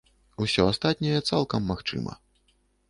Усё 0.45 0.65
астатняе 0.71 1.19
цалкам 1.31 1.71
магчыма. 1.75 2.21